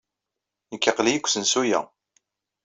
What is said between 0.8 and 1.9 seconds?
aql-iyi deg usensu-a.